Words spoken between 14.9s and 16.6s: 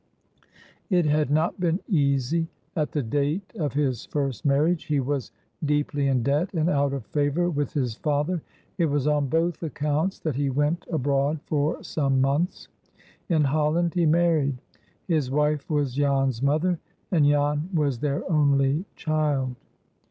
His wife was Jan's